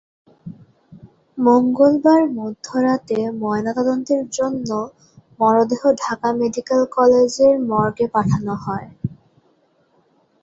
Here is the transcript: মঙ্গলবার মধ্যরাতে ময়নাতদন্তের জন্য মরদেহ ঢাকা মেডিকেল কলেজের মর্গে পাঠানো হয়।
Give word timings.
মঙ্গলবার 1.37 2.21
মধ্যরাতে 2.37 3.17
ময়নাতদন্তের 3.41 4.23
জন্য 4.29 4.69
মরদেহ 5.39 5.81
ঢাকা 6.03 6.29
মেডিকেল 6.39 6.81
কলেজের 6.95 7.53
মর্গে 7.69 8.05
পাঠানো 8.15 8.53
হয়। 8.63 8.87